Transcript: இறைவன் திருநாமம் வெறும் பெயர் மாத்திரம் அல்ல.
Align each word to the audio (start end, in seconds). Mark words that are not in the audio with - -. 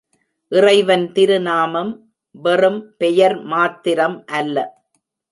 இறைவன் 0.51 1.03
திருநாமம் 1.11 1.91
வெறும் 2.35 2.79
பெயர் 2.97 3.35
மாத்திரம் 3.43 4.17
அல்ல. 4.31 4.57